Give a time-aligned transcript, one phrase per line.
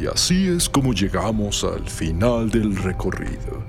[0.00, 3.62] Y así es como llegamos al final del recorrido.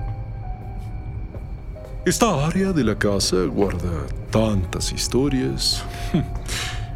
[2.05, 5.83] Esta área de la casa guarda tantas historias.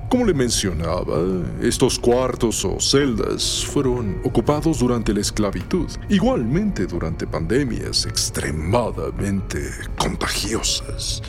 [0.09, 1.17] Como le mencionaba,
[1.61, 9.59] estos cuartos o celdas fueron ocupados durante la esclavitud, igualmente durante pandemias extremadamente
[9.97, 11.22] contagiosas.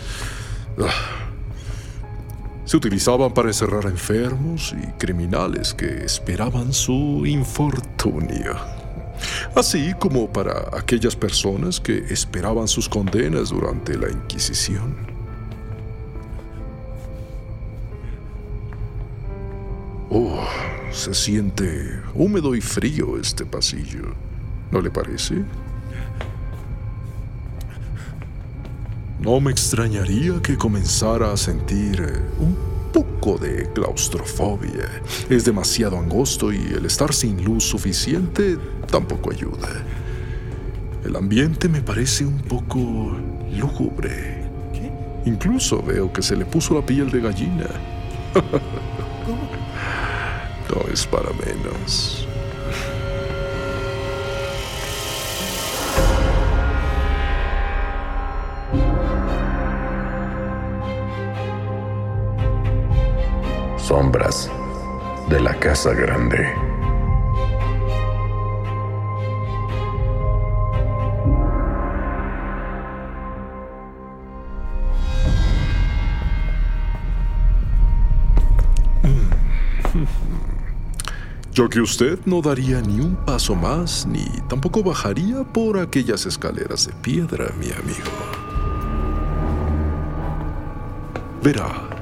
[2.67, 8.57] Se utilizaban para encerrar a enfermos y criminales que esperaban su infortunio,
[9.55, 14.97] así como para aquellas personas que esperaban sus condenas durante la Inquisición.
[20.11, 20.45] Oh,
[20.91, 24.13] se siente húmedo y frío este pasillo,
[24.73, 25.37] ¿no le parece?
[29.27, 32.57] No me extrañaría que comenzara a sentir eh, un
[32.93, 34.89] poco de claustrofobia.
[35.29, 38.57] Es demasiado angosto y el estar sin luz suficiente
[38.89, 39.83] tampoco ayuda.
[41.05, 43.17] El ambiente me parece un poco
[43.51, 44.45] lúgubre.
[45.25, 47.67] Incluso veo que se le puso la piel de gallina.
[50.73, 52.26] no es para menos.
[63.87, 64.51] Sombras
[65.29, 66.53] de la casa grande.
[81.53, 86.89] Yo que usted no daría ni un paso más, ni tampoco bajaría por aquellas escaleras
[86.89, 88.11] de piedra, mi amigo.
[91.41, 91.96] Verá,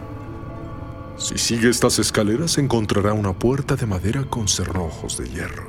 [1.17, 5.69] si sigue estas escaleras encontrará una puerta de madera con cerrojos de hierro.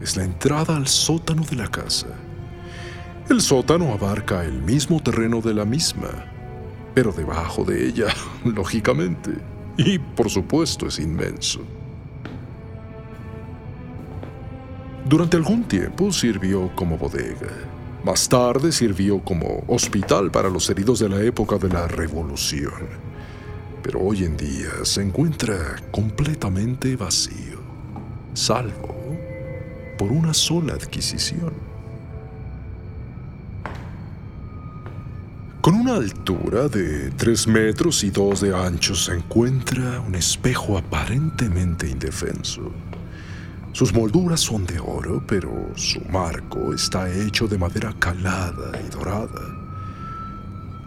[0.00, 2.08] Es la entrada al sótano de la casa.
[3.30, 6.08] El sótano abarca el mismo terreno de la misma,
[6.94, 8.08] pero debajo de ella,
[8.44, 9.30] lógicamente.
[9.76, 11.60] Y por supuesto es inmenso.
[15.08, 17.50] Durante algún tiempo sirvió como bodega.
[18.04, 23.11] Más tarde sirvió como hospital para los heridos de la época de la Revolución
[23.82, 27.60] pero hoy en día se encuentra completamente vacío,
[28.34, 28.94] salvo
[29.98, 31.52] por una sola adquisición.
[35.60, 41.88] Con una altura de 3 metros y 2 de ancho se encuentra un espejo aparentemente
[41.88, 42.72] indefenso.
[43.72, 49.51] Sus molduras son de oro, pero su marco está hecho de madera calada y dorada.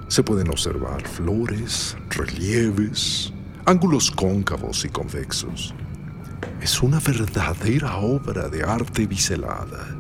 [0.08, 3.34] Se pueden observar flores, relieves,
[3.66, 5.74] ángulos cóncavos y convexos.
[6.62, 9.98] Es una verdadera obra de arte biselada.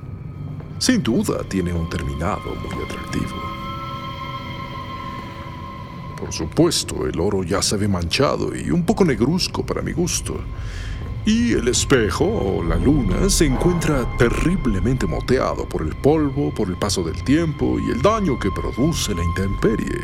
[0.78, 3.42] Sin duda tiene un terminado muy atractivo.
[6.18, 10.40] Por supuesto, el oro ya se ve manchado y un poco negruzco para mi gusto
[11.26, 16.78] y el espejo o la luna se encuentra terriblemente moteado por el polvo, por el
[16.78, 20.02] paso del tiempo y el daño que produce la intemperie.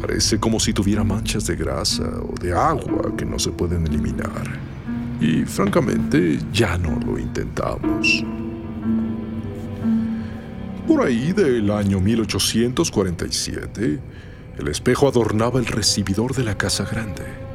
[0.00, 4.60] Parece como si tuviera manchas de grasa o de agua que no se pueden eliminar.
[5.20, 8.24] Y francamente ya no lo intentamos.
[10.88, 14.00] Por ahí del año 1847,
[14.58, 17.51] el espejo adornaba el recibidor de la casa grande.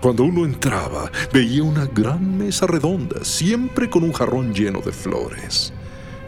[0.00, 5.72] Cuando uno entraba, veía una gran mesa redonda, siempre con un jarrón lleno de flores.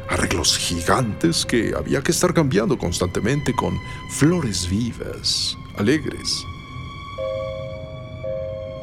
[0.08, 3.78] arreglos gigantes que había que estar cambiando constantemente con
[4.10, 6.44] flores vivas, alegres.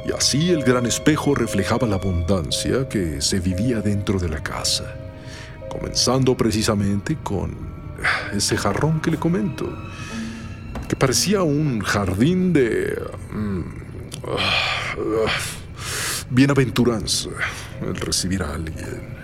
[0.07, 4.95] Y así el gran espejo reflejaba la abundancia que se vivía dentro de la casa,
[5.69, 7.57] comenzando precisamente con
[8.34, 9.68] ese jarrón que le comento,
[10.88, 12.98] que parecía un jardín de...
[13.34, 13.62] Mm,
[14.30, 14.76] ah,
[16.30, 17.30] bienaventuranza
[17.82, 19.18] el recibir a alguien.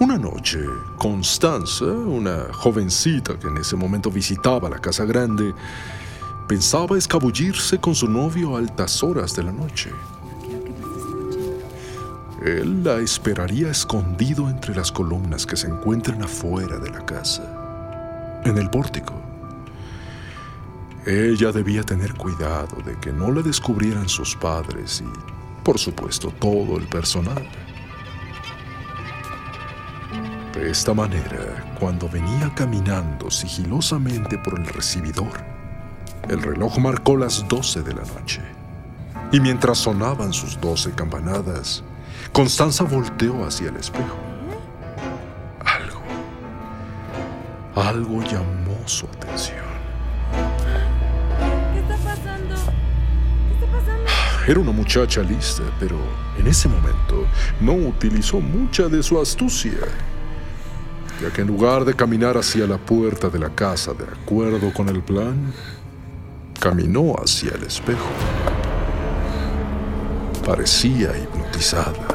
[0.00, 0.60] Una noche,
[0.96, 5.52] Constanza, una jovencita que en ese momento visitaba la casa grande,
[6.46, 9.90] pensaba escabullirse con su novio a altas horas de la noche.
[12.44, 18.56] Él la esperaría escondido entre las columnas que se encuentran afuera de la casa, en
[18.58, 19.20] el pórtico.
[21.04, 26.78] Ella debía tener cuidado de que no la descubrieran sus padres y, por supuesto, todo
[26.78, 27.48] el personal.
[30.52, 35.44] De esta manera, cuando venía caminando sigilosamente por el recibidor,
[36.28, 38.42] el reloj marcó las doce de la noche.
[39.32, 41.82] Y mientras sonaban sus doce campanadas,
[42.32, 44.16] Constanza volteó hacia el espejo.
[45.64, 46.02] Algo,
[47.74, 49.58] algo llamó su atención.
[51.72, 52.54] ¿Qué está pasando?
[52.54, 54.10] ¿Qué está pasando?
[54.46, 55.96] Era una muchacha lista, pero
[56.38, 57.26] en ese momento
[57.60, 59.78] no utilizó mucha de su astucia,
[61.20, 64.88] ya que en lugar de caminar hacia la puerta de la casa de acuerdo con
[64.88, 65.52] el plan,
[66.60, 68.08] caminó hacia el espejo.
[70.46, 72.07] Parecía hipnotizada.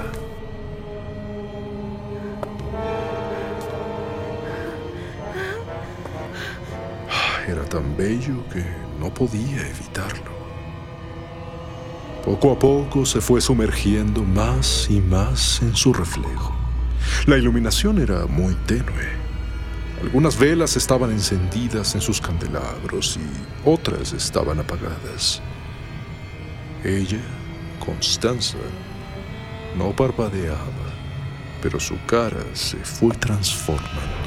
[7.47, 8.63] Era tan bello que
[8.99, 10.31] no podía evitarlo.
[12.23, 16.55] Poco a poco se fue sumergiendo más y más en su reflejo.
[17.25, 19.09] La iluminación era muy tenue.
[20.01, 25.41] Algunas velas estaban encendidas en sus candelabros y otras estaban apagadas.
[26.83, 27.21] Ella,
[27.85, 28.57] Constanza,
[29.77, 30.61] no parpadeaba,
[31.61, 34.22] pero su cara se fue transformando.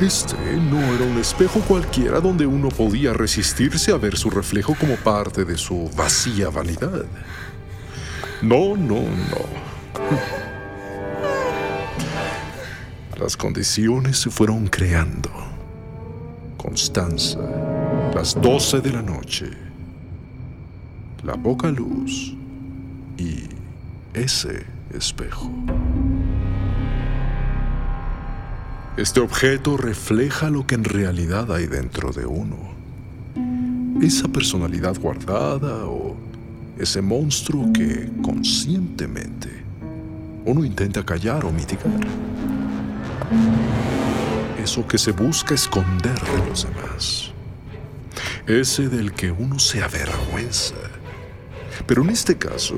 [0.00, 4.96] Este no era un espejo cualquiera donde uno podía resistirse a ver su reflejo como
[4.96, 7.04] parte de su vacía vanidad.
[8.40, 9.50] No, no, no.
[13.18, 15.30] Las condiciones se fueron creando.
[16.56, 17.38] Constanza,
[18.14, 19.50] las doce de la noche,
[21.22, 22.34] la poca luz
[23.18, 23.42] y
[24.14, 24.64] ese
[24.94, 25.50] espejo.
[29.00, 32.58] Este objeto refleja lo que en realidad hay dentro de uno.
[34.02, 36.18] Esa personalidad guardada o
[36.78, 39.48] ese monstruo que conscientemente
[40.44, 42.06] uno intenta callar o mitigar.
[44.62, 47.32] Eso que se busca esconder de los demás.
[48.46, 50.74] Ese del que uno se avergüenza.
[51.86, 52.74] Pero en este caso,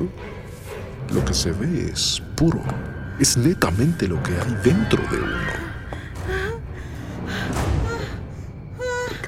[1.13, 2.63] lo que se ve es puro,
[3.19, 5.62] es netamente lo que hay dentro de uno.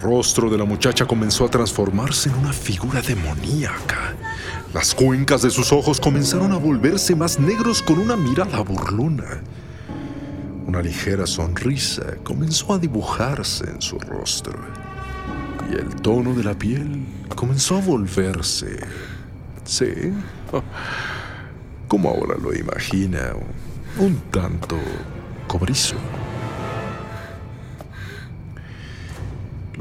[0.05, 4.15] Rostro de la muchacha comenzó a transformarse en una figura demoníaca.
[4.75, 9.41] Las cuencas de sus ojos comenzaron a volverse más negros con una mirada burlona.
[10.67, 14.59] Una ligera sonrisa comenzó a dibujarse en su rostro.
[15.71, 18.77] Y el tono de la piel comenzó a volverse...
[19.65, 20.13] Sí,
[21.89, 23.33] como ahora lo imagina,
[23.99, 24.77] un tanto
[25.47, 25.97] cobrizo.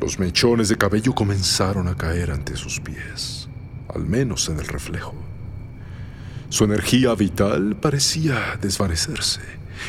[0.03, 3.47] Los mechones de cabello comenzaron a caer ante sus pies,
[3.87, 5.15] al menos en el reflejo.
[6.49, 9.39] Su energía vital parecía desvanecerse,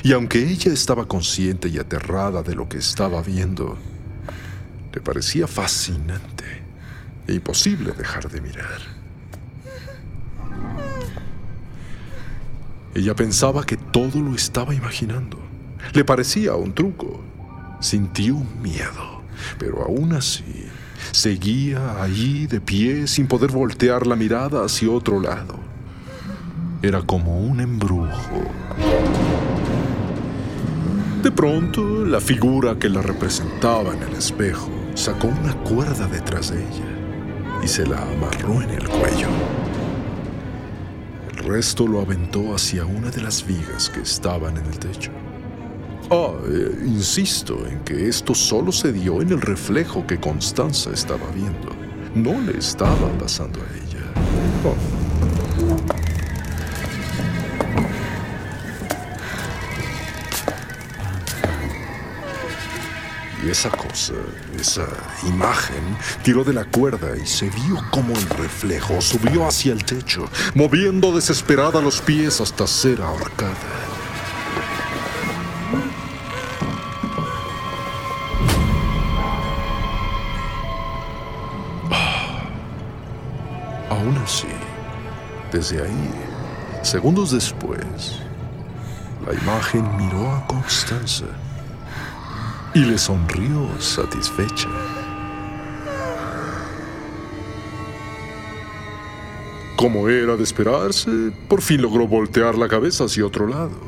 [0.05, 3.77] y aunque ella estaba consciente y aterrada de lo que estaba viendo,
[4.93, 6.63] le parecía fascinante
[7.27, 8.83] e imposible dejar de mirar.
[12.95, 15.41] Ella pensaba que todo lo estaba imaginando.
[15.93, 17.21] Le parecía un truco.
[17.81, 19.14] Sintió miedo,
[19.59, 20.67] pero aún así
[21.13, 25.59] seguía allí de pie sin poder voltear la mirada hacia otro lado.
[26.83, 28.43] Era como un embrujo.
[31.23, 36.59] De pronto, la figura que la representaba en el espejo sacó una cuerda detrás de
[36.59, 36.85] ella
[37.63, 39.29] y se la amarró en el cuello.
[41.31, 45.11] El resto lo aventó hacia una de las vigas que estaban en el techo.
[46.11, 51.27] Ah, eh, insisto en que esto solo se dio en el reflejo que Constanza estaba
[51.35, 51.73] viendo.
[52.15, 54.05] no le estaba pasando a ella.
[54.65, 54.77] Oh.
[63.45, 64.15] Y esa cosa,
[64.59, 64.87] esa
[65.27, 70.31] imagen, tiró de la cuerda y se vio como el reflejo subió hacia el techo,
[70.55, 73.94] moviendo desesperada los pies hasta ser ahorcada.
[85.65, 86.11] Desde ahí,
[86.83, 88.21] segundos después,
[89.27, 91.25] la imagen miró a Constanza
[92.75, 94.69] y le sonrió satisfecha.
[99.77, 101.11] Como era de esperarse,
[101.49, 103.79] por fin logró voltear la cabeza hacia otro lado.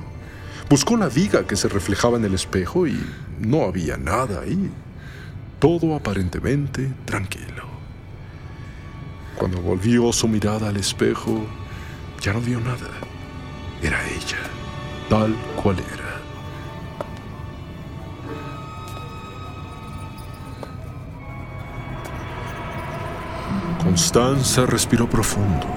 [0.70, 2.98] Buscó la viga que se reflejaba en el espejo y
[3.38, 4.70] no había nada ahí.
[5.58, 7.66] Todo aparentemente tranquilo.
[9.36, 11.46] Cuando volvió su mirada al espejo,
[12.26, 12.90] ya no vio nada.
[13.80, 14.38] Era ella,
[15.08, 16.20] tal cual era.
[23.80, 25.68] Constanza respiró profundo.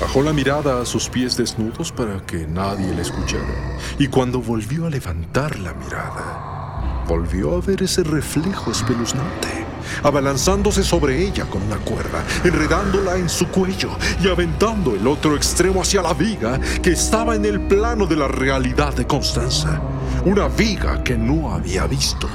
[0.00, 3.80] Bajó la mirada a sus pies desnudos para que nadie la escuchara.
[3.98, 9.57] Y cuando volvió a levantar la mirada, volvió a ver ese reflejo espeluznante,
[10.02, 13.90] abalanzándose sobre ella con una cuerda, enredándola en su cuello
[14.22, 18.28] y aventando el otro extremo hacia la viga que estaba en el plano de la
[18.28, 19.80] realidad de Constanza.
[20.24, 22.28] Una viga que no había visto.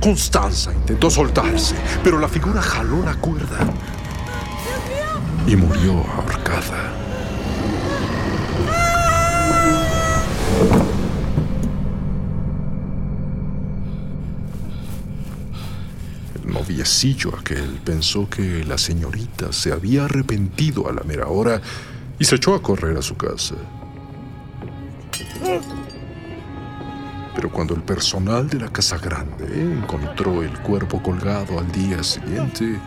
[0.00, 3.58] Constanza intentó soltarse, pero la figura jaló la cuerda
[5.46, 7.01] y murió ahorcada.
[16.62, 21.60] Noviecillo aquel pensó que la señorita se había arrepentido a la mera hora
[22.20, 23.56] y se echó a correr a su casa.
[27.34, 32.78] Pero cuando el personal de la Casa Grande encontró el cuerpo colgado al día siguiente,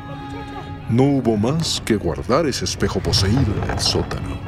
[0.90, 4.40] no hubo más que guardar ese espejo poseído en el sótano.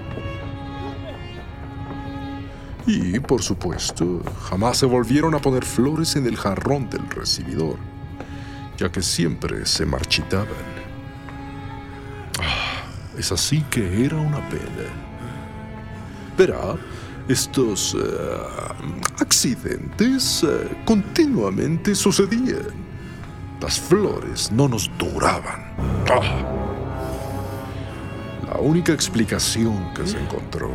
[2.86, 7.76] Y, por supuesto, jamás se volvieron a poner flores en el jarrón del recibidor,
[8.78, 10.48] ya que siempre se marchitaban.
[12.40, 12.84] Ah,
[13.18, 14.90] es así que era una pena.
[16.38, 16.76] Verá,
[17.28, 18.38] estos eh,
[19.20, 22.88] accidentes eh, continuamente sucedían.
[23.60, 25.74] Las flores no nos duraban.
[26.10, 26.58] Ah.
[28.48, 30.70] La única explicación que se encontró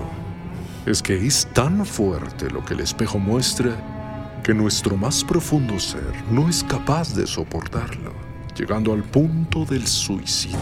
[0.84, 4.01] es que es tan fuerte lo que el espejo muestra
[4.42, 8.12] que nuestro más profundo ser no es capaz de soportarlo,
[8.56, 10.58] llegando al punto del suicidio.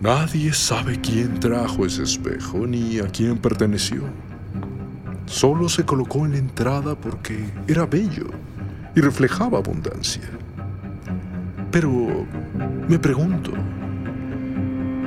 [0.00, 4.02] Nadie sabe quién trajo ese espejo ni a quién perteneció.
[5.26, 8.26] Solo se colocó en la entrada porque era bello
[8.96, 10.28] y reflejaba abundancia.
[11.70, 12.26] Pero
[12.88, 13.52] me pregunto,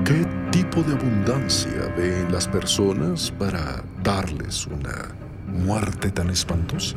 [0.06, 5.10] ¿qué tipo de abundancia ven las personas para darles una
[5.48, 6.96] muerte tan espantosa?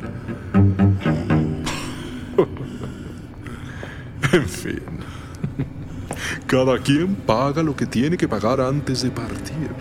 [4.31, 4.79] en fin.
[6.45, 9.71] Cada quien paga lo que tiene que pagar antes de partir.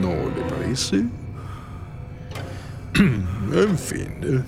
[0.00, 0.96] ¿No le parece?
[2.94, 4.44] en fin,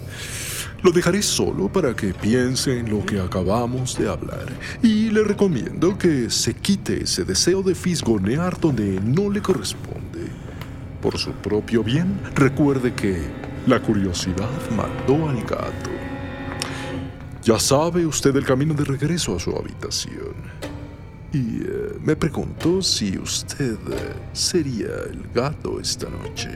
[0.82, 4.46] lo dejaré solo para que piense en lo que acabamos de hablar.
[4.82, 10.12] Y le recomiendo que se quite ese deseo de fisgonear donde no le corresponde.
[11.02, 13.21] Por su propio bien, recuerde que
[13.66, 15.90] la curiosidad mató al gato.
[17.42, 20.37] Ya sabe usted el camino de regreso a su habitación.
[21.32, 26.50] Y eh, me pregunto si usted eh, sería el gato esta noche.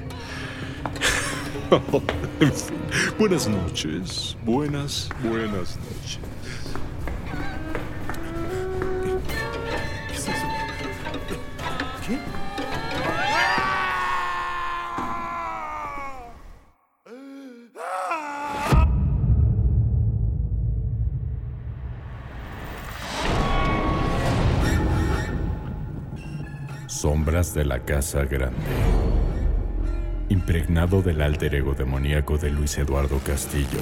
[2.40, 2.76] en fin,
[3.18, 6.20] buenas noches, buenas, buenas noches.
[27.54, 28.56] De la Casa Grande.
[30.28, 33.80] Impregnado del alter ego demoníaco de Luis Eduardo Castillo,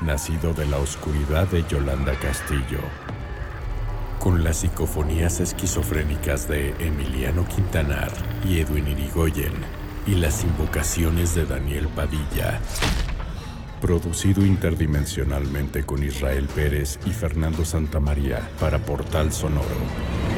[0.00, 2.80] nacido de la oscuridad de Yolanda Castillo,
[4.18, 8.10] con las psicofonías esquizofrénicas de Emiliano Quintanar
[8.44, 9.52] y Edwin Irigoyen,
[10.06, 12.60] y las invocaciones de Daniel Padilla.
[13.80, 20.37] Producido interdimensionalmente con Israel Pérez y Fernando Santamaría para Portal Sonoro.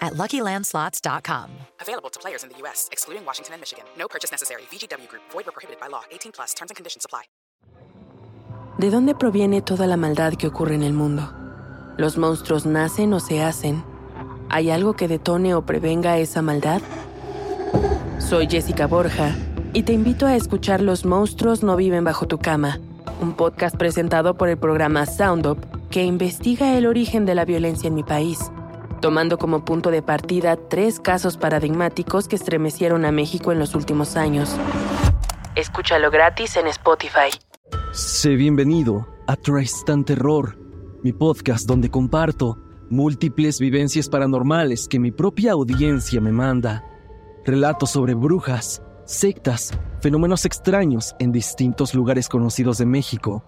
[0.00, 1.50] at luckylandslots.com.
[1.80, 3.84] Available to players in the U.S., excluding Washington and Michigan.
[3.98, 4.62] No purchase necessary.
[4.70, 6.02] VGW Group, void were prohibited by law.
[6.10, 7.24] 18 plus terms and conditions apply.
[8.78, 11.32] ¿De dónde proviene toda la maldad que ocurre en el mundo?
[11.96, 13.84] ¿Los monstruos nacen o se hacen?
[14.50, 16.82] ¿Hay algo que detone o prevenga esa maldad?
[18.18, 19.36] Soy Jessica Borja
[19.72, 22.80] y te invito a escuchar Los monstruos no viven bajo tu cama,
[23.20, 25.58] un podcast presentado por el programa Sound Up
[25.90, 28.38] que investiga el origen de la violencia en mi país,
[29.04, 34.16] tomando como punto de partida tres casos paradigmáticos que estremecieron a México en los últimos
[34.16, 34.56] años.
[35.54, 37.28] Escúchalo gratis en Spotify.
[37.92, 40.56] Sé bienvenido a Tristan Terror,
[41.02, 42.56] mi podcast donde comparto
[42.88, 46.82] múltiples vivencias paranormales que mi propia audiencia me manda.
[47.44, 53.44] Relatos sobre brujas, sectas, fenómenos extraños en distintos lugares conocidos de México.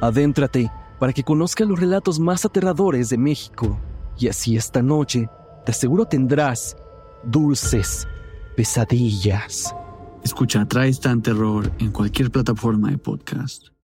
[0.00, 3.78] Adéntrate para que conozcas los relatos más aterradores de México.
[4.18, 5.28] Y así esta noche,
[5.64, 6.76] te aseguro tendrás
[7.24, 8.06] dulces
[8.56, 9.74] pesadillas.
[10.24, 13.68] Escucha Tristan Terror en cualquier plataforma de podcast.